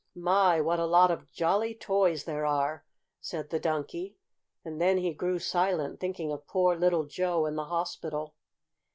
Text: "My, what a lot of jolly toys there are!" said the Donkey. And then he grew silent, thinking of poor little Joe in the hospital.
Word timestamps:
"My, 0.15 0.59
what 0.61 0.79
a 0.79 0.85
lot 0.87 1.11
of 1.11 1.31
jolly 1.31 1.75
toys 1.75 2.23
there 2.23 2.43
are!" 2.43 2.83
said 3.19 3.51
the 3.51 3.59
Donkey. 3.59 4.15
And 4.65 4.81
then 4.81 4.97
he 4.97 5.13
grew 5.13 5.37
silent, 5.37 5.99
thinking 5.99 6.31
of 6.31 6.47
poor 6.47 6.75
little 6.75 7.05
Joe 7.05 7.45
in 7.45 7.55
the 7.55 7.65
hospital. 7.65 8.33